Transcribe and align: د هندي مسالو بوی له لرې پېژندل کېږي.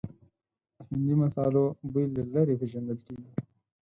د 0.75 0.79
هندي 0.89 1.13
مسالو 1.23 1.63
بوی 1.91 2.05
له 2.15 2.23
لرې 2.33 2.55
پېژندل 2.61 2.99
کېږي. 3.07 3.31